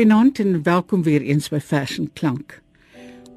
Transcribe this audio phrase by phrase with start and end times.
[0.00, 2.62] Goeienaand en welkom weer eens by Fashion Klank.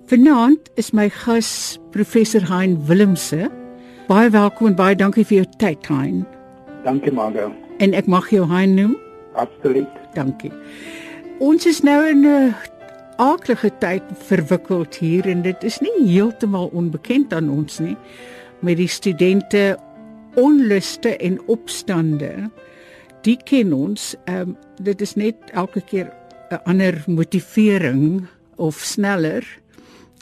[0.06, 3.50] Vanaand is my gas professor Hein Willemse.
[4.08, 6.22] Baie welkom en baie dankie vir jou tyd, Hein.
[6.86, 7.50] Dankie, Margo.
[7.84, 8.96] En ek mag jou Hein noem?
[9.36, 9.92] Absoluut.
[10.16, 10.54] Dankie.
[11.44, 12.56] Ons is nou in 'n
[13.18, 17.98] aardige tyd verwikkeld hier en dit is nie heeltemal onbekend aan ons nie
[18.60, 19.78] met die studente
[20.36, 22.50] onluste en opstande.
[23.22, 24.16] Die ken ons.
[24.24, 26.23] Ehm um, dit is net elke keer
[26.54, 29.44] 'n ander motivering of sneller.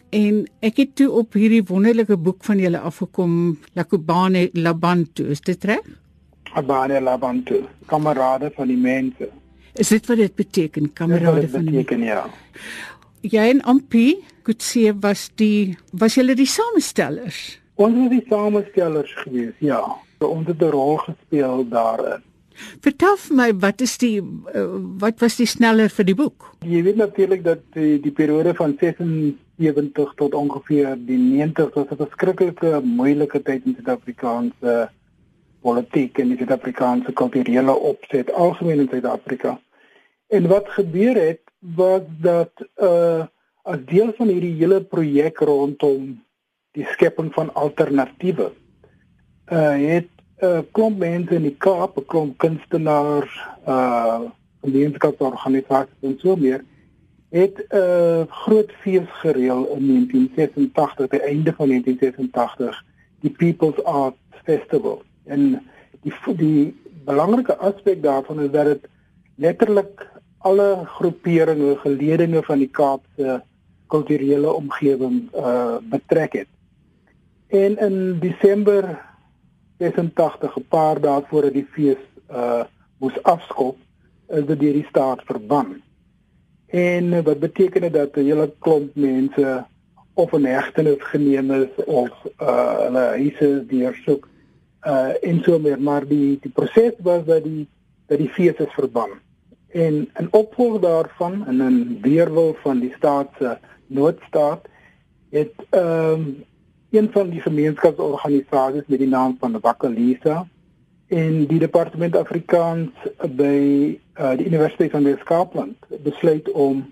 [0.09, 5.63] En ek het toe op hierdie wonderlike boek van julle afgekom, Lakubane Labantu, is dit
[5.63, 5.85] reg?
[6.53, 9.29] Abane Labantu, kamerade van die mense.
[9.73, 12.25] Is dit wat dit beteken, kamerade van die beteken, ja.
[13.21, 17.59] Jy en Ampi, Kutse was die was julle die samestellers?
[17.75, 19.79] Ons was die samestellers gewees, ja.
[20.19, 22.21] Ons het 'n rol gespeel daarin.
[22.81, 24.65] Vertel vir my wat is die uh,
[25.01, 26.49] wat was die sneller vir die boek?
[26.67, 32.01] Jy weet natuurlik dat die, die periode van 76 tot ongeveer die 90 was 'n
[32.03, 34.89] verskriklike moeilike tyd in Suid-Afrikaanse
[35.61, 39.59] politiek en die Suid-Afrikaanse kulturele opset algemeen in Suid-Afrika.
[40.27, 43.27] En wat gebeur het was dat uh
[43.63, 46.15] as deel van hierdie hele projek rondom
[46.73, 48.47] die skepping van alternatiewe
[49.53, 50.09] uh het
[50.41, 53.33] 'n uh, klomp mense in die Kaap, 'n klomp kunstenaars,
[53.67, 54.21] uh
[54.61, 56.63] gemeenskapsorganisasies en so meer
[57.29, 62.83] het 'n uh, groot fees gereël in 1986, die einde van 1986,
[63.19, 65.01] die People's Art Festival.
[65.23, 65.61] En
[66.01, 66.75] die die
[67.05, 68.87] belangrike aspek daarvan is dat dit
[69.35, 73.43] letterlik alle groeperinge, geledinge van die Kaapse
[73.87, 76.47] kulturele omgewing uh betrek het.
[77.47, 79.10] En in Desember
[79.81, 82.63] 86, 'n paar dae voor die fees uh
[83.01, 83.77] moes afskop,
[84.29, 85.81] is dit deur die staat verban.
[86.69, 89.65] En wat beteken dit dat 'n hele klomp mense
[90.13, 94.27] of in hegtenis geneem is of uh hulle huise deursoek
[94.85, 97.67] uh en so meer, maar die die proses was dat die
[98.07, 99.09] dat die fees is verban.
[99.67, 104.67] En in opvolg daarvan en in weerwil van die staat se noodstaat
[105.29, 106.43] het ehm um,
[106.91, 110.47] een van die gemeenskapsorganisasies met die naam van Wakalisa
[111.07, 112.91] en die departement Afrikaans
[113.35, 113.55] by
[114.19, 116.83] uh, die Universiteit van Weskaapland besluit om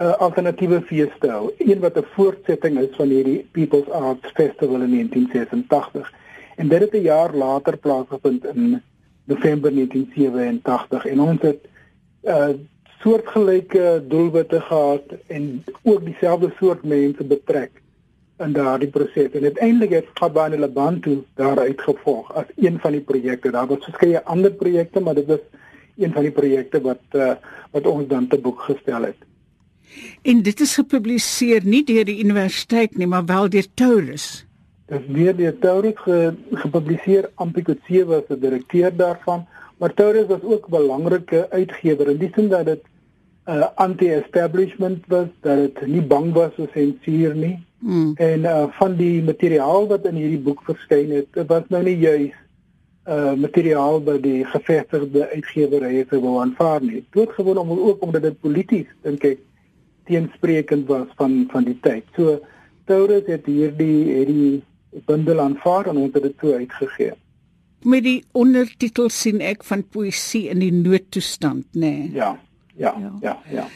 [0.00, 4.30] 'n uh, alternatiewe fees te hou, een wat 'n voortsetting is van hierdie People's Arts
[4.34, 6.12] Festival in 1986.
[6.56, 8.82] En dit het 'n jaar later plaasgevind in
[9.24, 11.68] November 1987 en ons het
[12.24, 12.48] uh
[13.00, 17.79] soortgelyke doelwitte gehad en ook dieselfde soort mense betrek
[18.40, 23.50] in daardie proses en uiteindelik het Gabane Labantu daaruit gevolg as een van die projekte.
[23.50, 25.42] Daar was verskeie ander projekte, maar dit was
[25.96, 27.34] een van die projekte wat uh,
[27.70, 29.28] wat ons dan te boek gestel het.
[30.22, 34.46] En dit is gepubliseer nie deur die universiteit nie, maar wel deur Taurus.
[34.86, 37.30] Dit is weer deur Taurus ge, gepubliseer.
[37.34, 39.46] Ampikotse was die direkteur daarvan,
[39.78, 42.82] maar Taurus was ook 'n belangrike uitgewer in die sin dat dit
[43.46, 48.12] 'n uh, anti-establishment was, dat dit nie bang was vir sensuur nie Mm.
[48.16, 52.36] En uh van die materiaal wat in hierdie boek verskyn het, was nou nie juis
[53.08, 57.04] uh materiaal wat die gevestigde uitgewerye sou wou aanvaar nie.
[57.16, 59.40] Doodgewoon om ook omdat dit polities dink ek
[60.10, 62.04] teenspreekend was van van die tyd.
[62.16, 62.40] So
[62.84, 64.62] Taurus het hierdie hierdie
[65.08, 67.12] bundel aanvaar en het dit toe uitgegee.
[67.82, 71.80] Met die ondertitel sien ek van poësie in die noodtoestand, nê?
[71.80, 72.10] Nee.
[72.12, 72.34] Ja,
[72.76, 72.92] ja.
[73.00, 73.38] Ja, ja.
[73.50, 73.68] ja.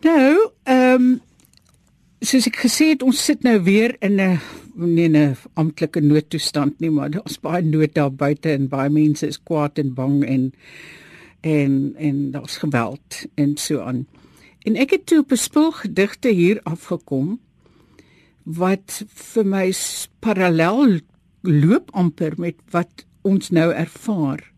[0.00, 1.18] Nou, ehm um,
[2.20, 4.40] soos ek gesê het, ons sit nou weer in 'n
[4.76, 9.42] nie 'n amptelike noodtoestand nie, maar daar's baie nood daar buite en baie mense is
[9.42, 10.52] kwaad en bang en
[11.40, 14.06] en en daar's geweld en so aan.
[14.64, 17.40] En ek het toe op 'n spul gedigte hier afgekom
[18.44, 19.72] wat vir my
[20.20, 21.00] parallel
[21.42, 24.52] loop amper met wat ons nou ervaar.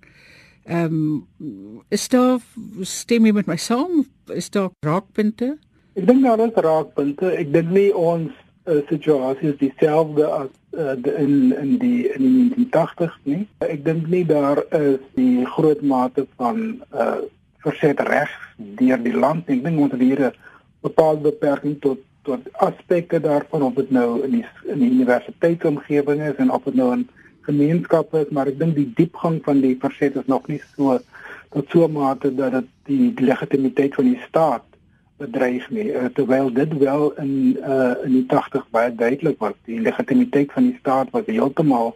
[0.65, 2.41] Ehm um, is daar
[2.81, 4.07] stem jy met my saam?
[4.27, 5.59] Is daar raakpunte?
[5.93, 7.31] Ek dink daar is raakpunte.
[7.37, 8.31] Ek dink nie ons
[8.65, 13.43] uh, situasie is dieselfde as uh, in in die in die 1980s nie.
[13.67, 16.63] Ek dink nie daar is die groot mate van
[16.97, 17.19] uh,
[17.67, 18.33] verset reg
[18.81, 19.53] deur die land.
[19.53, 20.33] Ek dink ons het hier 'n
[20.81, 26.41] bepaalde beperking tot tot aspekte daarvan of dit nou in die in die universiteitsomgewing is
[26.41, 27.09] en of dit nou in
[27.45, 30.99] gemeenskappe is, maar ek dink die diepgang van die verset is nog nie so
[31.53, 34.65] tot so mate dat dit die legitimiteit van die staat
[35.23, 39.81] bedreig nie uh, terwyl dit wel in uh, in die 80 baie duidelik was die
[39.81, 41.95] legitimiteit van die staat was heeltemal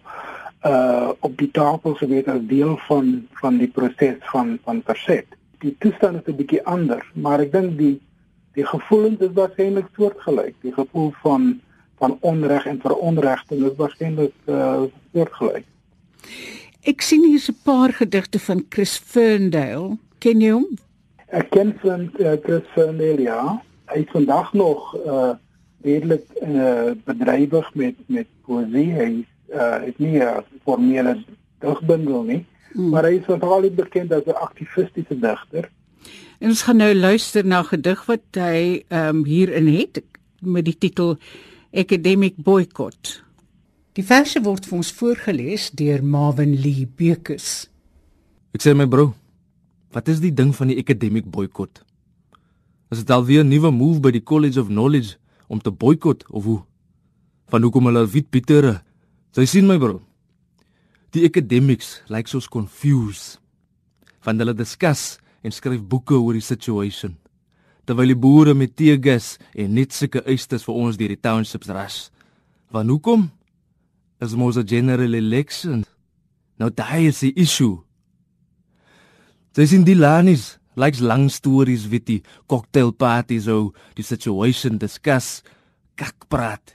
[0.66, 5.74] uh op die tafel gewees as deel van van die proses van van verset die
[5.80, 8.00] toestand is 'n bietjie anders, maar ek dink die
[8.56, 10.54] die gevoelens is waarskynlik soortgelyk.
[10.62, 11.60] Die gevoel van
[11.98, 15.64] van onreg en veronregting is waarskynlik uh, soortgelyk.
[16.84, 19.96] Ek sien hier 'n paar gedigte van Chris Ferndale.
[20.18, 20.68] Ken jy hom?
[21.34, 23.40] Ek ken van uh, Chris Ferndale ja.
[23.90, 25.34] Hy is vandag nog uh
[25.86, 28.90] redelik uh, bedrywig met met poesie.
[28.92, 29.10] Hy
[29.54, 31.24] uh, het nie 'n formele
[31.62, 32.88] digbundel nie, hmm.
[32.90, 35.70] maar hy is veral bekend as 'n aktivistiese digter.
[36.38, 40.02] En ons gaan nou luister na 'n gedig wat hy ehm um, hierin het
[40.40, 41.18] met die titel
[41.72, 43.22] Academic Boycott.
[43.92, 47.70] Die verse word vir ons voorgeles deur Marvin Lee Bekes.
[48.52, 49.14] Ek sê my bro,
[49.92, 51.82] wat is die ding van die academic boycott?
[52.90, 55.16] Is dit alweer 'n nuwe move by die College of Knowledge
[55.48, 56.62] om te boycott of hoe?
[57.48, 58.82] Van hoekom hulle wit Pietere?
[59.32, 60.00] Jy sien my bro.
[61.10, 63.38] Die academics lyk like soos confused.
[64.20, 67.16] Van hulle discuss en skryf boeke oor die situation.
[67.84, 72.10] Terwyl die boere met teegas en net sulke eistes vir ons deur die townships ras.
[72.70, 73.30] Want hoekom?
[74.20, 75.84] Is mos 'n general election.
[76.58, 77.85] Nou daai is die issue.
[79.56, 85.40] Dis in die lanis, likes lang stories wit die cocktail parties ou, die situation discuss,
[85.96, 86.74] kak praat.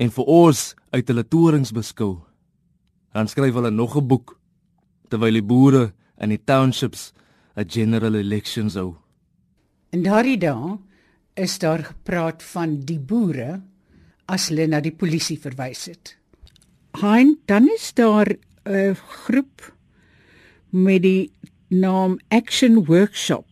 [0.00, 0.62] En vir ons
[0.96, 2.14] uit hulle torings beskou.
[3.12, 4.38] Dan skryf hulle nog 'n boek
[5.10, 7.12] terwyl die boere in die townships
[7.56, 8.96] 'n general elections hou.
[9.92, 10.78] En daardie dag
[11.36, 13.60] is daar gepraat van die boere
[14.26, 16.16] as hulle na die polisie verwys het.
[17.02, 18.28] Hein, dan is daar
[18.64, 19.76] 'n groep
[20.70, 21.30] met die
[21.72, 23.46] naam Action Workshop.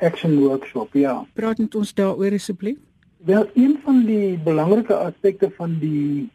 [0.00, 1.26] Action Workshop, ja.
[1.34, 2.78] Praat met ons daaroor asseblief.
[3.24, 6.28] Wel, een van die belangrike aspekte van die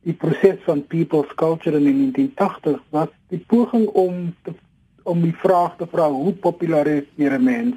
[0.00, 1.96] die proses van people's culture in die
[2.32, 4.54] 1980 was die poging om te
[5.02, 7.76] om die vraag te vra hoe populariseer 'n mens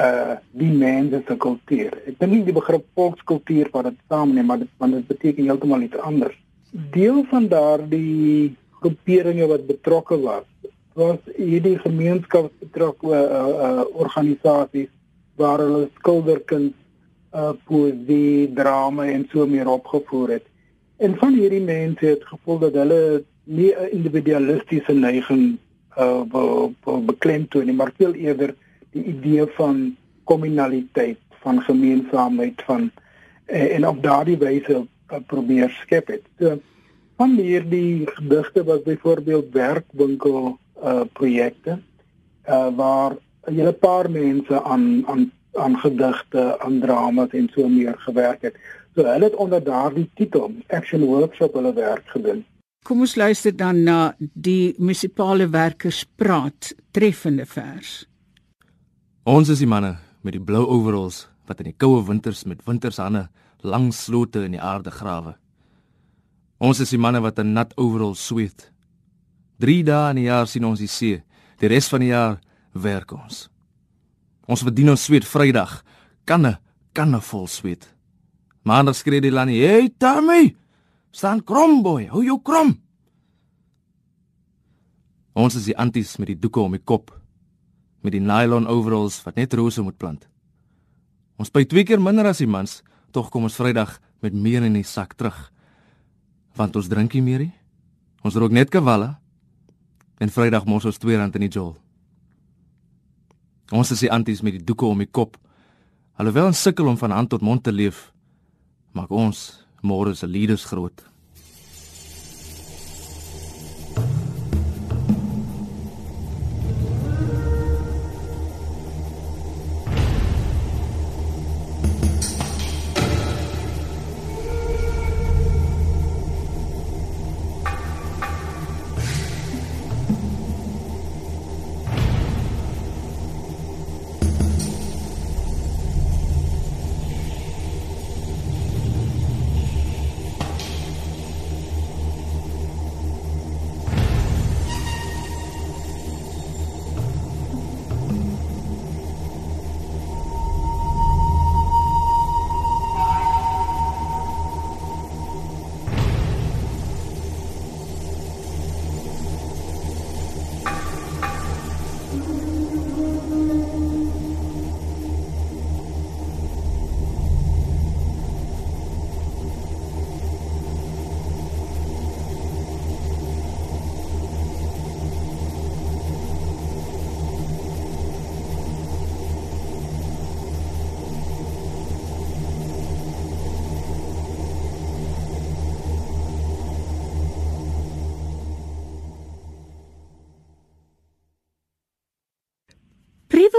[0.00, 1.92] uh die mense se kultuur.
[2.06, 5.82] Ek dink nie die begrip volkskultuur wat dit saamneem, maar dit want dit beteken heeltemal
[5.82, 6.36] iets anders.
[6.70, 10.46] Deel van daardie groeperinge wat betrokke was,
[10.98, 14.90] was hierdie gemeenskapsbetrokke uh, uh organisasies
[15.38, 16.74] waar hulle skilderkuns,
[17.32, 20.46] uh poesie, drama en so meer opgevoer het.
[20.98, 23.00] En van hierdie mense het gevoel dat hulle
[23.44, 25.58] nie 'n individualistiese neiging
[25.98, 26.22] uh
[27.06, 28.54] beklemtoon nie, maar veel eerder
[28.90, 32.90] die idee van kommunaliteit, van gemeenskapheid van
[33.46, 36.24] uh, en op daardie wyse uh, probeer skep het.
[36.38, 36.58] So
[37.16, 41.78] van hierdie gedigte was byvoorbeeld werkwinkel uh projekte
[42.48, 43.16] uh waar
[43.46, 48.54] 'n hele paar mense aan aan aan gedigte, aan dramas en so meer gewerk het.
[48.94, 52.44] So hulle het onder daardie titel Action Workshop hulle werk gedoen.
[52.82, 58.06] Kom ons luister dan na die munisipale werkers praat treffende vers.
[59.28, 63.26] Ons is die manne met die blou overalls wat in die koue winters met wintershande
[63.60, 65.34] lang slote in die aarde grawe.
[66.58, 68.70] Ons is die manne wat in nat overalls sweet.
[69.58, 71.22] 3 dae in die jaar sien ons die see.
[71.58, 72.38] Die res van die jaar
[72.72, 73.48] werk ons.
[74.48, 75.80] Ons verdien ons sweet Vrydag.
[76.24, 76.58] Kanne,
[76.94, 77.88] kanne vol sweet.
[78.64, 80.56] Maandag skree die Lani, "Hey Tammy,
[81.10, 82.78] staan krom boy, hou jou krom."
[85.34, 87.12] Ons is die anties met die doeke om die kop,
[88.02, 90.28] met die nylon overalls wat net rose moet plant.
[91.38, 94.74] Ons by twee keer minder as die mans, tog kom ons Vrydag met meer in
[94.74, 95.52] die sak terug.
[96.56, 97.52] Want ons drink nie meer nie.
[98.24, 99.16] Ons rook net kavalle.
[100.18, 101.76] En Vrydag mos ons R2 in die jol.
[103.70, 105.36] Ons is die anties met die doeke om die kop.
[106.18, 108.08] Alhoewel ons sukkel om van hand tot mond te leef,
[108.96, 111.07] maak ons môre se leaders groot.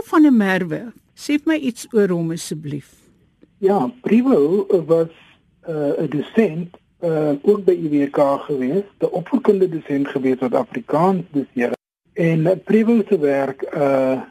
[0.09, 0.81] Van der Merwe,
[1.13, 2.93] sê my iets oor hom asseblief.
[3.59, 5.11] Ja, Privo was
[5.67, 11.23] uh, 'n uh, dosent uh, ook by UWK gewees, 'n opvoedkundige dosent gewees wat Afrikaans
[11.31, 11.73] doseer.
[12.13, 14.21] En uh, Privo se werk uh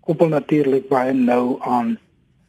[0.00, 1.98] koppel natuurlik baie nou aan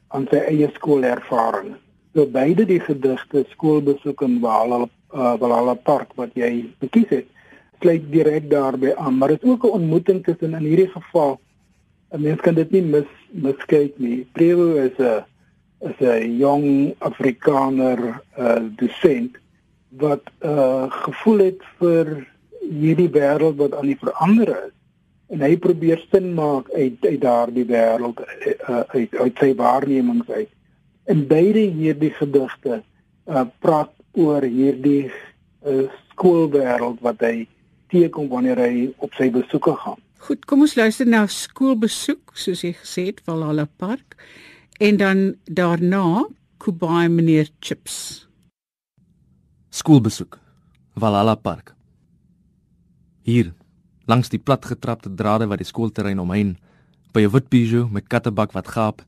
[0.08, 1.75] aan sy eie skoolervaring.
[2.13, 7.27] So beide die gedigte skoolbesoek in Walhalla uh, Walhalla Park wat jy gekies het,
[7.80, 11.39] sluit direk daarbey aan, maar dit is ook 'n ontmoeting tussen in hierdie geval
[12.12, 14.25] 'n mens kan dit nie mis miskyk nie.
[14.36, 15.24] Prevo is 'n
[15.89, 19.38] is 'n jong Afrikaner uh dosent
[19.89, 22.27] wat uh gevoel het vir
[22.60, 24.74] hierdie wêreld wat aan die verander is
[25.32, 30.51] en hy probeer sin maak uit uit daardie wêreld uh, uit uit sy waarnemings uit.
[31.08, 32.84] In beide hierdie gedigte
[33.27, 35.08] uh praat oor hierdie
[35.63, 37.48] uh, skoolwêreld wat hy
[37.91, 40.00] teekom wanneer hy op sy besoeke gaan.
[40.21, 44.19] Goed, kom ons luister na skoolbesoek soos jy gesê het Valhalla Park
[44.77, 46.27] en dan daarna
[46.61, 48.27] Kubai meneer Chips.
[49.73, 50.37] Skoolbesoek
[50.93, 51.73] Valhalla Park.
[53.25, 53.49] Hier
[54.05, 56.53] langs die platgetrapte drade wat die skoolterrein omheen
[57.13, 59.01] by 'n wit Peugeot met kattebak wat gaap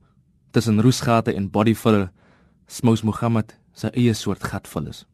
[0.51, 2.09] tussen roesgate en bodyfiller
[2.67, 5.05] smous Mohammed sy eie soort gatvul is.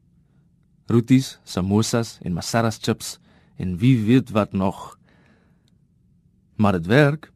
[0.88, 3.20] Roeties, samosas en masaras chips
[3.58, 4.99] en wie weet wat nog.
[6.60, 7.30] Maar dit werk.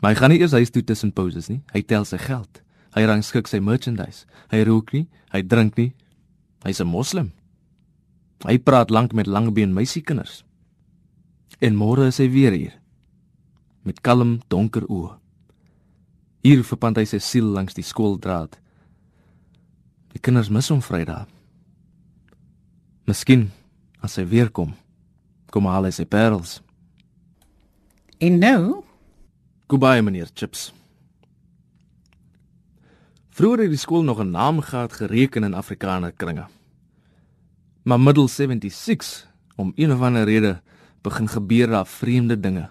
[0.00, 1.60] Maar hy gaan nie eers huis toe tussen pauses nie.
[1.74, 2.62] Hy tel sy geld.
[2.96, 4.24] Hy rangskik sy merchandise.
[4.50, 5.92] Hy rook nie, hy drink nie.
[6.64, 7.32] Hy's 'n moslim.
[8.44, 10.44] Hy praat lank met langbeen meisiekinders.
[11.60, 12.80] En môre is hy weer hier
[13.82, 15.16] met kalm donker oë.
[16.44, 18.56] Hier verpand hy sy siel langs die skooldraad.
[20.12, 21.28] Die kinders mis hom Vrydag.
[23.08, 23.50] Miskien
[24.04, 24.74] as hy weer kom,
[25.52, 26.60] kom haal hy sy parels.
[28.20, 28.82] En nou,
[29.66, 30.74] Goodbye meneer Chips.
[33.30, 36.44] Vroeger het die skool nog 'n naam gehad gereken in Afrikaner kringe.
[37.82, 40.60] Maar middel 76 om een of ander rede
[41.00, 42.68] begin gebeur daar vreemde dinge.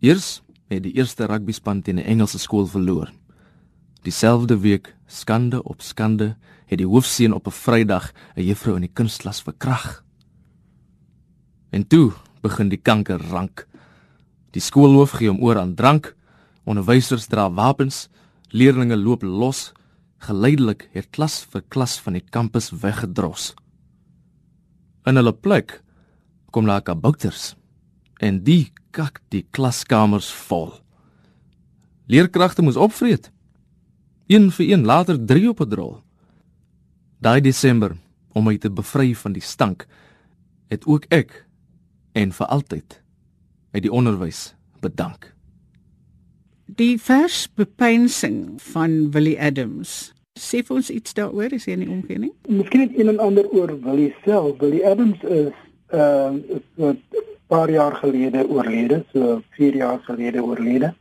[0.00, 3.12] Eers het die eerste rugbyspan teen 'n Engelse skool verloor.
[4.02, 8.92] Dieselfde week, skande op skande, het die hoofseun op 'n Vrydag 'n juffrou in die
[8.92, 10.04] kunstklas verkrag.
[11.70, 13.66] En toe begin die kanker rank.
[14.54, 16.12] Die skoolhoof gee hom oor aan drank,
[16.62, 18.06] onderwysers dra wapens,
[18.54, 19.72] leerdlinge loop los.
[20.24, 23.52] Geleidelik het klas vir klas van die kampus weggedros.
[25.04, 25.82] In hulle plek
[26.54, 27.52] kom daar kabouters
[28.22, 30.70] en die kak die klaskamers vol.
[32.06, 33.28] Leerkragte moes opvreet.
[34.30, 36.02] Een vir een later 3 op 'n drol.
[37.20, 37.96] Daai Desember
[38.32, 39.86] om my te bevry van die stank
[40.68, 41.46] het ook ek
[42.12, 43.03] en vir altyd
[43.74, 45.34] uit die onderwys bedank.
[46.66, 50.12] die vers bepeinsing van Willie Adams.
[50.34, 52.32] Sê vir ons iets daaroor, is jy nie omgee nie?
[52.50, 54.56] Miskien net een en ander oor Willie self.
[54.62, 55.52] Willie Adams is
[55.94, 56.34] uh,
[56.76, 56.98] so 'n
[57.48, 60.94] paar jaar gelede oorlede, so 4 jaar gelede oorlede.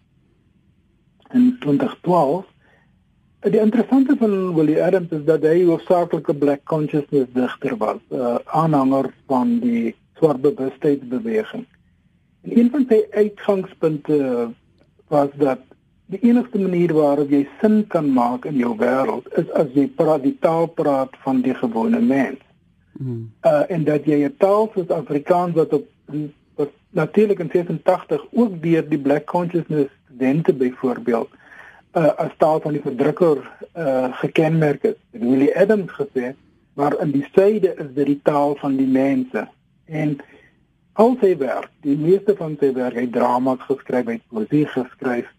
[1.34, 2.46] In 2012.
[3.50, 8.16] Die interessante van Willie Adams is dat hy 'n hoofsaaklike black consciousness digter was, 'n
[8.16, 11.66] uh, aanhanger van die swart bewustheidsbeweging.
[12.44, 14.50] En een van sy uitgangspunte
[15.08, 15.60] was dat
[16.06, 20.24] die enigste manier waarop jy sin kan maak in jou wêreld is as jy praat
[20.26, 22.42] die taal praat van die gewone mens.
[22.98, 23.32] Hmm.
[23.48, 25.88] Uh en dat jy 'n taal soos Afrikaans wat op
[26.56, 31.30] wat natuurlik in 86 ook deur die black consciousness studente byvoorbeeld
[31.96, 33.38] uh as taal van die verdrukker
[33.78, 35.00] uh gekenmerk is.
[35.12, 36.36] Willie Adams gesê,
[36.74, 39.48] maar in die suide is dit die taal van die mense.
[39.86, 40.18] En
[40.94, 45.30] al sy werk, die meeste van sy werk, hy drama geskryf, hy poesie geskryf.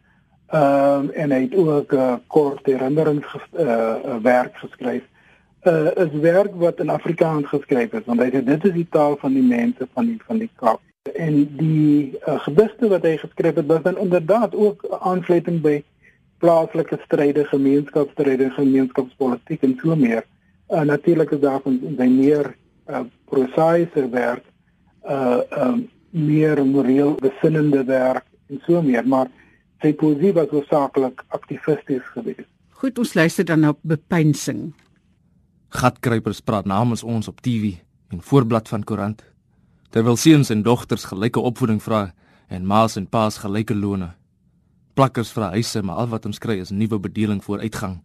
[0.55, 5.07] Ehm um, en hy het ook uh, kort herinnerings uh werk geskryf.
[5.67, 9.17] Uh is werk wat in Afrikaans geskryf is, want hy sê dit is die taal
[9.23, 10.83] van die mense van die van die Kaap.
[11.15, 15.79] En die uh, gedigte wat hy geskryf het, was dan inderdaad ook aansluiting by
[16.45, 20.27] plaaslike stryde, gemeenskapsstryde, gemeenskapspolitiek en so meer.
[20.69, 22.53] Uh natuurlik is daar van sy meer
[22.91, 24.45] uh prosaiese werk
[25.05, 29.31] uh um meer moreel besinnende werk en so meer, maar
[29.83, 32.47] sy poesie was hoofsaaklik aktivisties geweest.
[32.79, 34.73] Goed, ons luister dan na bepeinsing.
[35.75, 37.75] Gatkruipers praat namens ons op TV
[38.15, 39.25] en voorblad van koerant.
[39.91, 42.13] Terwyl seuns en dogters gelyke opvoeding vra
[42.49, 44.13] en ma's en pa's gelyke lone.
[44.95, 48.01] Plakkers vra huise, maar al wat ons kry is nuwe bedeling voor uitgang.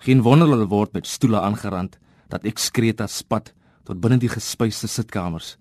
[0.00, 1.98] Geen wonder hulle word met stoele aangerand
[2.32, 3.52] dat ek skree dat spat
[3.84, 5.58] tot binne die gespuiste sitkamers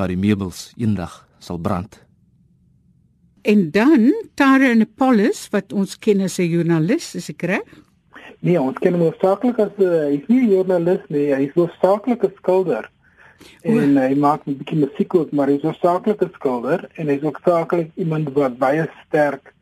[0.00, 1.98] waar die meubels eendag sal brand.
[3.42, 7.68] En dan Tara Napolis wat ons ken as 'n joernalis, is ek reg?
[8.40, 12.24] Nee, ons ken hom hoofsaaklik as 'n uh, hy's nie 'n joernalis nie, hy's hoofsaaklik
[12.24, 12.90] 'n skilder.
[13.62, 17.40] En hy maak 'n bietjie musiek ook, maar hy's hoofsaaklik 'n skilder en hy's ook
[17.44, 19.52] saaklik iemand wat baie sterk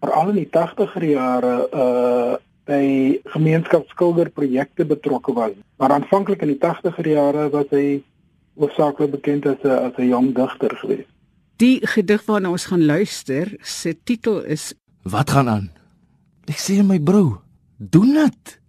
[0.00, 2.36] veral in die 80er jare uh
[2.68, 5.54] by gemeenskapsskilderprojekte betrokke was.
[5.78, 8.02] Maar aanvanklik in die 80er jare was hy
[8.58, 11.08] hoofsaaklik bekend as 'n as 'n jong digter geweest.
[11.56, 15.70] Die gedig waarna ons gaan luister, se titel is Wat gaan aan?
[16.44, 17.42] Ek sê my bro,
[17.76, 18.60] doen dit.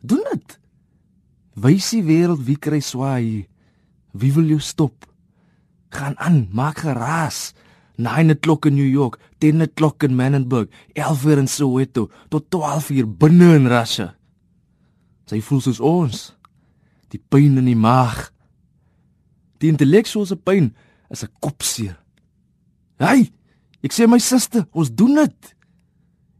[0.00, 0.58] Doen dit.
[1.54, 3.46] Wys die wêreld wie kry swaai.
[4.12, 5.06] Wie wil jou stop?
[5.88, 7.54] Gaan aan, maak geraas.
[7.96, 12.90] 9 o'clock in New York, 10 o'clock in Manenberg, 11 uur in Soweto, tot 12
[12.90, 14.12] uur binne in Russia.
[15.26, 16.26] Sy voel soos ons.
[17.10, 18.28] Die pyn in die maag.
[19.58, 20.74] Die intellektuele pyn
[21.10, 21.96] is 'n kopseer.
[22.98, 23.30] Hey,
[23.82, 25.56] ek sê my suster, ons doen dit.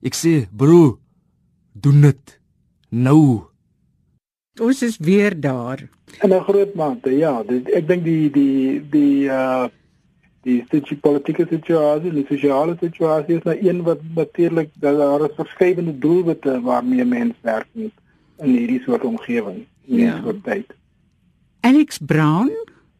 [0.02, 0.98] Ek sê, bro,
[1.72, 2.40] doen dit.
[2.90, 3.48] Nou.
[4.60, 5.88] Ons is weer daar.
[6.22, 9.68] In 'n groot mate, ja, dit, ek dink die die die uh
[10.46, 15.34] die situ politieke situasie, die sosiale situasie is nou een wat natuurlik dat daar is
[15.34, 17.90] verskeidenheid doelwitte waarmee mense werk in
[18.38, 20.22] hierdie soort omgewing, in hierdie ja.
[20.22, 20.70] soort tyd.
[21.66, 22.52] Alex Brown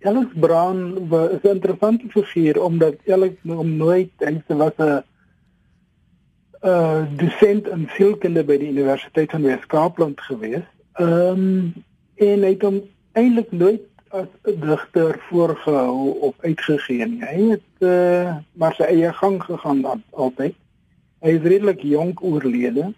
[0.03, 5.03] Alex Brown was 'n interessante figuur omdat Alex om nooit sy was 'n
[6.63, 10.67] uh dosent in sielkunde by die Universiteit van Wes-Kaapland gewees.
[10.93, 11.85] Ehm um,
[12.17, 12.81] en hy het hom
[13.13, 17.25] eintlik nooit as 'n digter voorgehou of uitgegee nie.
[17.25, 20.55] Hy het uh maar sy eie gang gegaan altyd.
[21.21, 22.93] Hy is redelik jonk oorlede.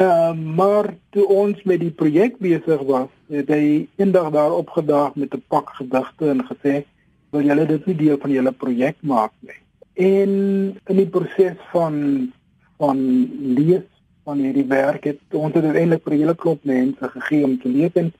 [0.00, 3.64] Uh, maar toe ons met die projek besig was, het hy
[4.00, 6.84] eendag daar opgedaag met 'n pak gedigte en gesê,
[7.30, 9.60] "Wil julle dit nie deel van julle projek maak nie?"
[9.92, 10.30] En
[10.86, 12.32] in die proses van
[12.78, 12.98] van
[13.56, 13.84] lees
[14.24, 17.68] van hierdie werk het ons dit eintlik vir 'n hele klop mense gegee om te
[17.68, 18.12] lees en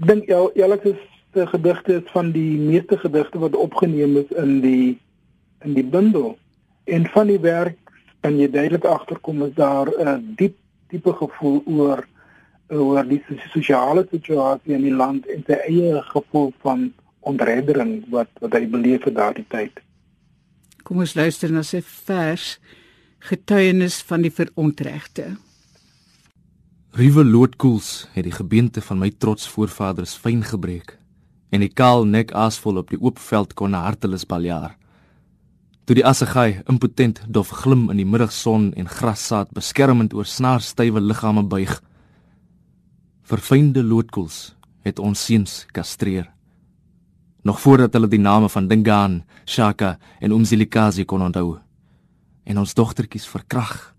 [0.00, 0.96] ek dink elke
[1.34, 4.98] se gedigte is van die meeste gedigte wat opgeneem is in die
[5.64, 6.38] in die bundel.
[6.84, 7.78] En van die werk
[8.20, 10.56] kan jy duidelik agterkom is daar 'n diep
[10.90, 12.06] tipe gevoel oor
[12.74, 13.20] oor die
[13.52, 16.88] sosiale situasie in die land en sy eie gevoel van
[17.26, 19.82] ontreddering wat wat hy beleef het daardie tyd.
[20.86, 22.56] Kom ons luister na sy vers
[23.26, 25.36] getuienis van die verontregte.
[26.96, 30.96] Riewe loodkoels het die gebeente van my trots voorvaders fyn gebreek
[31.54, 34.74] en die kaal nek asvol op die oop veld kon 'n hartelus baljaar
[35.86, 41.44] toe die assegaai impotent dof glim in die middagson en grassaad beskermend oor snaarstywe liggame
[41.46, 41.76] buig.
[43.22, 46.26] Verfynde loodkoels het ons seuns kastreer.
[47.46, 51.60] Nog voordat hulle die name van Dingaan, Shaka en Umzilikazi kon onthou.
[52.42, 53.94] En ons dogtertjies verkrag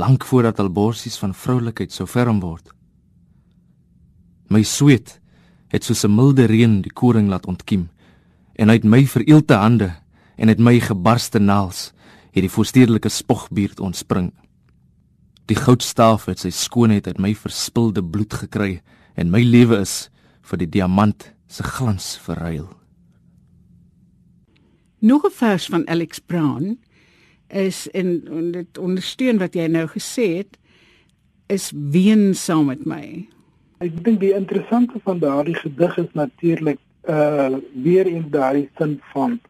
[0.00, 2.72] lank voordat hul borsies van vroulikheid sou ferm word.
[4.48, 5.18] My sweet
[5.68, 7.88] het soos 'n milde reën die koring laat ontkiem
[8.54, 9.92] en uit my vereelde hande
[10.38, 11.90] en het my gebarste naels
[12.32, 14.30] het die voorstedelike spogbeerd ontspring.
[15.50, 18.78] Die goudstaaf het sy skoonheid uit my verspilde bloed gekry
[19.18, 20.08] en my lewe is
[20.46, 22.68] vir die diamant se glans verruil.
[25.00, 26.78] Nog 'n vers van Alex Brown
[27.48, 30.58] is in dit ondersteun wat jy nou gesê het
[31.46, 33.26] is ween saam met my.
[33.80, 39.40] Ek dink die interessante van daardie gedig is natuurlik uh weer eens daardie sin van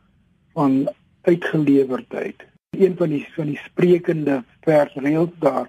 [0.53, 0.89] van
[1.29, 2.47] uitgelewerdheid.
[2.71, 5.69] Een van die van die sprekende versreëls daar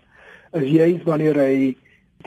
[0.51, 1.75] is juis wanneer hy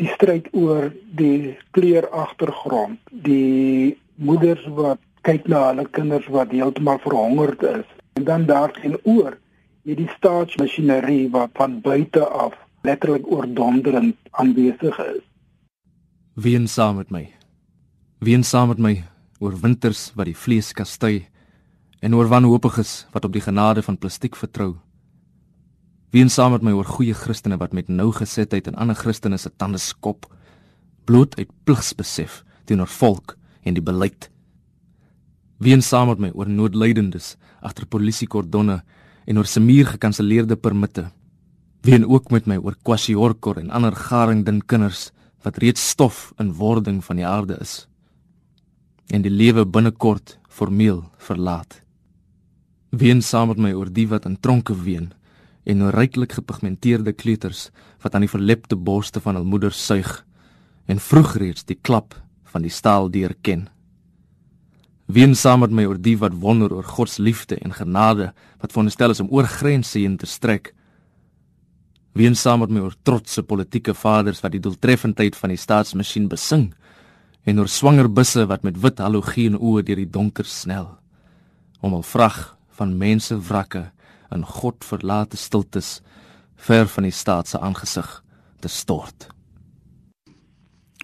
[0.00, 6.98] die stryd oor die kleur agtergrond, die moeders wat kyk na hulle kinders wat heeltemal
[7.02, 7.88] verhongerd is
[8.18, 9.36] en dan daarteenoor
[9.86, 15.22] hierdie staatsmasjinerie wat van buite af letterlik oordonderend aanwesig is.
[16.34, 17.26] Wien saam met my.
[18.18, 18.94] Wien saam met my
[19.42, 21.26] oor winters wat die vlees kastei
[22.02, 24.74] en oor wanhoopiges wat op die genade van plastiek vertrou.
[26.12, 29.52] Wien saam met my oor goeie Christene wat met nou gesetheid en ander Christene se
[29.56, 30.26] tande skop,
[31.06, 34.28] bloot uit pligsbesef teenoor volk en die beleid.
[35.62, 38.82] Wien saam met my oor noodlydendes agter polisiekordonne
[39.24, 41.06] en oor se muur gekanselleerde permitte.
[41.86, 45.10] Wien ook met my oor kwasiorkor en ander garingdin kinders
[45.46, 47.86] wat reeds stof in wording van die aarde is
[49.12, 51.81] en die lewe binnekort formeel verlaat.
[52.92, 55.06] Ween saam met my oor die wat in tronke ween
[55.64, 57.70] en oor ryklik gepigmenteerde kleuters
[58.04, 60.10] wat aan die verlepte borste van hul moeders suig
[60.92, 62.18] en vroeg reeds die klap
[62.52, 63.64] van die staal deur ken.
[65.08, 68.28] Ween saam met my oor die wat wonder oor God se liefde en genade
[68.60, 70.74] wat veronderstel is om oor grense heen te strek.
[72.12, 76.74] Ween saam met my oor trotse politieke vaders wat die doeltreffendheid van die staatsmasjien besing
[77.48, 80.98] en oor swanger busse wat met wit halogeen oë deur die donker snel
[81.80, 82.52] om al vrag
[82.82, 83.84] van mense wrakke
[84.34, 86.00] in God verlate stiltes
[86.66, 88.08] ver van die staat se aangesig
[88.62, 89.28] te stort.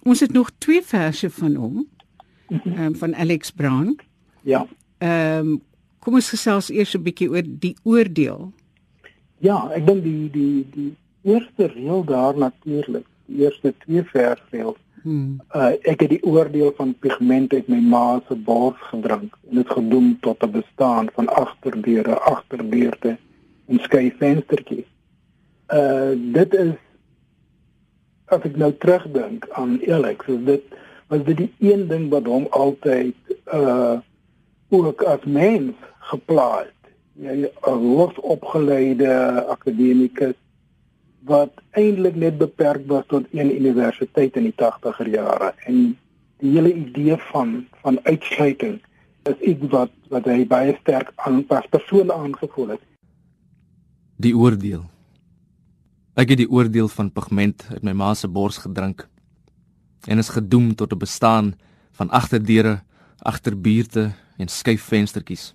[0.03, 1.87] Ons het nog twee verse van hom.
[2.49, 3.99] Um, van Alex Brown.
[4.43, 4.67] Ja.
[4.99, 5.57] Ehm um,
[5.99, 8.53] kom ons gesels eers 'n bietjie oor die oordeel.
[9.45, 14.81] Ja, ek dink die die die eerste reël daar natuurlik, die eerste twee versreëls.
[15.09, 15.41] Hmm.
[15.57, 19.71] Uh ek het die oordeel van pigment uit my ma se bors gedrink en dit
[19.77, 23.17] gedoem tot 'n bestaan van agterdeure, agterdeurte
[23.69, 24.91] en skei venstertjies.
[25.73, 26.75] Uh dit is
[28.25, 30.77] as ek nou terugdink aan Alex, is dit
[31.09, 33.17] was dit die een ding wat hom altyd
[33.61, 33.97] uh
[34.69, 35.73] ook as mens
[36.13, 36.93] geplaas het.
[37.25, 39.15] Jy 'n hoogopgeleide
[39.57, 40.37] akademikus
[41.27, 45.97] wat eintlik net beperk was tot een universiteit in die 80er jare en
[46.39, 48.81] die hele idee van van uitsluiting
[49.23, 52.83] is iets wat wat hy baie sterk aan as persoon aangevoel het.
[54.17, 54.87] Die oordeel.
[56.19, 59.07] Ek het die oordeel van pigment uit my ma se bors gedrink
[60.07, 61.55] en is gedoem tot 'n bestaan
[61.93, 62.83] van agterdeure,
[63.19, 65.55] agterbuurte en skyf venstertjies.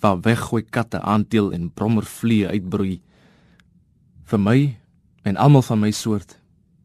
[0.00, 3.00] Waar weggooi katte aanteel en brommervliee uitbroei.
[4.32, 4.60] Vir my
[5.28, 6.38] en almal van my soort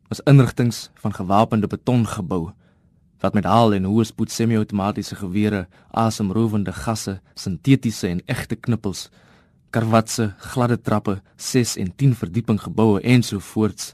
[0.09, 2.49] was inrigtinge van gewapende betongebou
[3.23, 5.61] wat met haal en hoë spoed semi-outomatiese gewere,
[5.95, 9.05] asemrowende gasse, sintetiese en egte knippels,
[9.71, 13.93] karwatse, gladde trappe, 6 en 10 verdieping geboue ensovoorts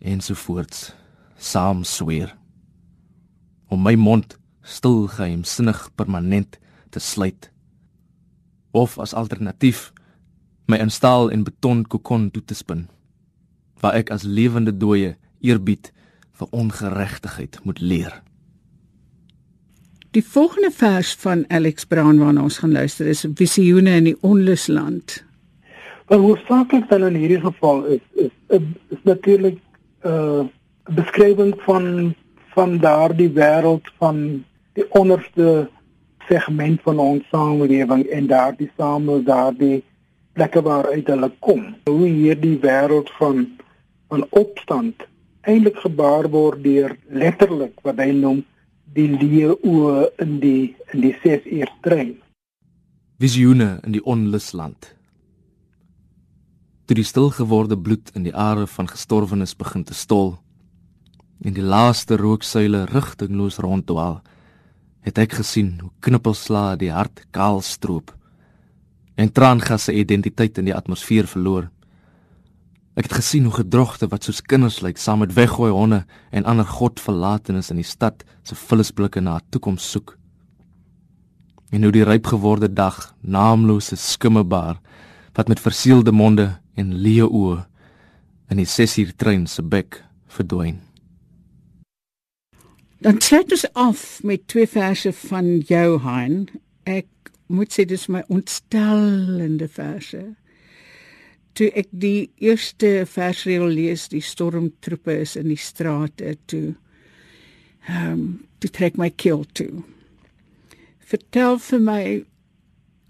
[0.00, 0.88] ensovoorts
[1.36, 2.32] saam sweer
[3.68, 6.56] om my mond stil geheimsinnig permanent
[6.88, 7.52] te sluit
[8.72, 9.90] of as alternatief
[10.68, 12.86] my instaal en beton kokon toe te spin
[13.80, 15.92] waar ek as lewende dooie eerbied
[16.38, 18.22] vir ongeregtigheid moet leer
[20.16, 25.18] Die volgende vers van Alex Brown waarna ons gaan luister is Visioene in die Onlusland.
[26.08, 29.58] Wat hoofsaaklik dan in hierdie geval is is is, is natuurlik
[30.02, 30.46] 'n uh,
[30.96, 32.14] beskrywing van
[32.54, 35.68] van daardie wêreld van die onderste
[36.28, 39.84] segment van ons samelewing en daardie same daardie
[40.38, 41.64] plekke waaruit hulle kom.
[41.90, 43.46] Hoe hierdie wêreld van
[44.08, 45.02] van opstand
[45.44, 48.38] eintlik gebaar word deur letterlik wat hy noem
[48.96, 49.56] die leeu
[50.22, 52.14] in die in die 6 uur trein.
[53.20, 54.94] Visioene in die onlusland.
[56.88, 60.38] Toe die stilgeworde bloed in die are van gestorwenes begin te stol,
[61.44, 64.22] en die laaste rooksuile rigtingloos ronddwaal,
[65.04, 68.14] het ek gesien hoe knippelsla die hart kaal stroop
[69.18, 71.66] en traangasse identiteit in die atmosfeer verloor.
[72.98, 76.66] Ek het gesien hoe gedrogte wat soos kinders lyk saam met weggooi honde en ander
[76.66, 80.16] godverlatenes in die stad se vullisblikke na 'n toekoms soek.
[81.70, 84.80] En hoe die ryp geworde dag naamlose skimmebaar
[85.34, 87.66] wat met verseelde monde en leeu oë
[88.50, 90.80] in die 6 uur trein se bek verdwyn.
[92.98, 96.48] Dan sluit ons af met twee verse van jou Hein.
[96.82, 97.06] Ek
[97.48, 100.22] moet sê dis my ontstellende verse.
[101.58, 106.74] Toe ek die eerste versreel lees, die stormtroepe is in die strate toe.
[107.88, 108.26] Ehm, um,
[108.58, 109.84] toe trek my keel toe.
[111.08, 112.02] Vertel vir my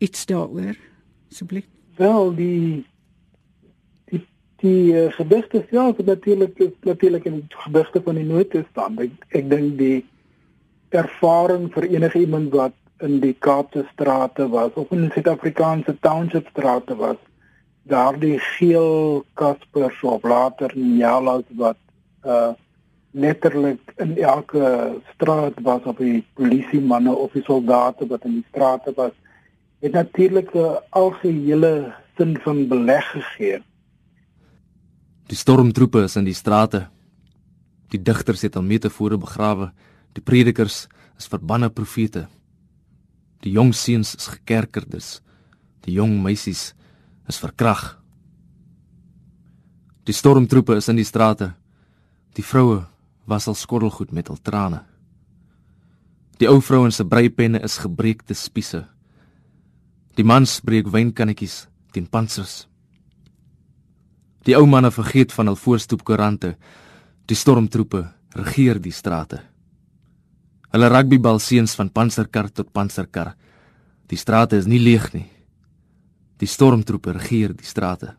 [0.05, 0.77] iets daaroor,
[1.33, 1.67] asseblief.
[1.99, 2.87] Wel, die
[4.59, 9.01] die uh, gedigte self natuurlik is natuurlik in gedigte van die noodtoestand.
[9.05, 10.03] Ek ek dink die
[10.91, 16.97] ervaring vir enige iemand wat in die Kaapse strate was of in Suid-Afrikaanse township strate
[16.97, 17.17] was,
[17.89, 21.79] daardie geel Kaspers of later Nyalas wat
[22.25, 22.55] uh
[23.19, 28.45] letterlik in elke straat was op die polisie manne of die soldate wat in die
[28.51, 29.15] strate was,
[29.81, 33.63] het natuurlik 'n algehele sin van beleg gegee
[35.29, 36.87] Die stormtroepe is in die strate.
[37.93, 39.73] Die digters het al metafore begrawe.
[40.17, 40.87] Die predikers
[41.21, 42.23] is verbanne profete.
[43.45, 45.19] Die jong seuns is gekerkerdes.
[45.87, 46.73] Die jong meisies
[47.29, 47.99] is verkrag.
[50.09, 51.53] Die stormtroepe is in die strate.
[52.35, 52.87] Die vroue
[53.29, 54.83] was al skottelgoed met hul trane.
[56.39, 58.85] Die ou vrouens se breipenne is gebreekte spiese.
[60.17, 62.67] Die mans breek wynkannetjies teen pansers.
[64.47, 66.55] Die ou manne vergeet van hul voorstoep koerante.
[67.29, 68.07] Die stormtroepe
[68.39, 69.43] regeer die strate.
[70.69, 73.33] Hulle rugbybal seuns van panserkar tot panserkar.
[74.09, 75.27] Die strate is nie leeg nie.
[76.39, 78.13] Die stormtroepe regeer die strate.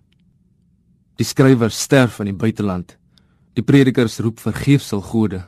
[1.19, 2.95] Die skrywers sterf in die buiteland.
[3.53, 5.43] Die predikers roep vergeefsel gode.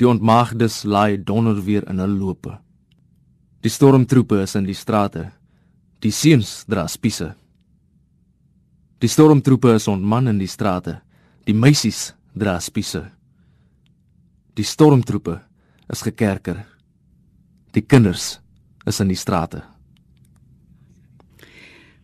[0.00, 2.56] Die ontmaagdes laai donder weer in hul lope.
[3.62, 5.28] Die stormtroepe is in die strate.
[6.02, 7.34] Die seuns dra spiese.
[9.02, 11.00] Die stormtroepe is ontman in die strate.
[11.46, 13.04] Die meisies dra spiese.
[14.56, 15.40] Die stormtroepe
[15.92, 16.64] is gekerker.
[17.76, 18.40] Die kinders
[18.88, 19.62] is in die strate.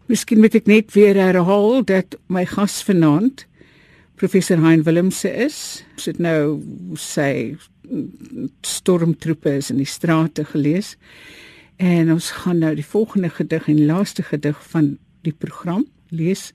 [0.09, 3.45] Miskien moet ek net weer herhaal dat my gas vanaand
[4.19, 5.85] professor Hein Willemse is.
[5.97, 6.59] Ons het nou
[6.99, 7.57] sy
[8.67, 10.95] stormtroepe is in die strate gelees.
[11.79, 14.97] En ons gaan nou die volgende gedig en laaste gedig van
[15.29, 16.51] die program lees.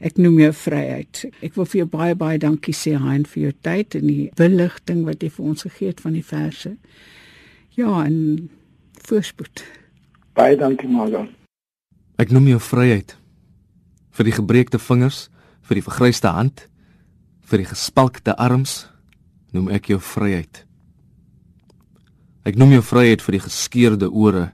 [0.00, 1.26] Ek noem jou vryheid.
[1.44, 5.02] Ek wil vir jou baie baie dankie sê Hein vir jou tyd en die beligting
[5.04, 6.72] wat jy vir ons gegee het van die verse.
[7.76, 8.48] Ja, en
[9.04, 9.60] voorspoed.
[10.40, 11.28] Baie dankie Margot.
[12.16, 13.14] Ek noem jou vryheid
[14.16, 15.28] vir die gebreekte vingers,
[15.68, 16.64] vir die vergryste hand,
[17.44, 18.86] vir die gespalkte arms,
[19.52, 20.64] noem ek jou vryheid.
[22.48, 24.50] Ek noem jou vryheid vir die geskeurde ore,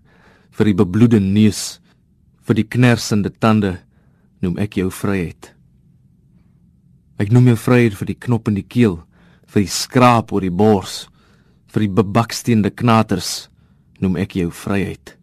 [0.51, 1.79] vir die bebloede neus,
[2.43, 3.77] vir die knersende tande
[4.45, 5.53] noem ek jou vryheid.
[7.17, 9.01] Ek noem jou vryheid vir die knop in die keel,
[9.49, 11.07] vir die skraap oor die bors,
[11.73, 13.49] vir die bebaksteende knaters,
[14.01, 15.15] noem ek jou vryheid.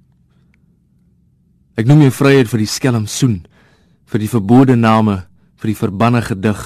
[1.78, 3.44] Ek noem jou vryheid vir die skelm soen,
[4.10, 5.24] vir die verbode name,
[5.62, 6.62] vir die verbanne gedig,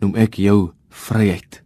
[0.00, 0.72] noem ek jou
[1.06, 1.60] vryheid.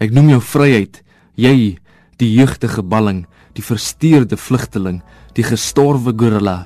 [0.00, 1.00] Ek noem jou vryheid,
[1.40, 1.76] jy,
[2.20, 3.24] die jeugdige balling,
[3.56, 5.00] die versteurde vlugteling,
[5.36, 6.64] die gestorwe gorilla,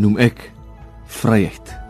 [0.00, 0.51] noem ek
[1.12, 1.81] vryheid.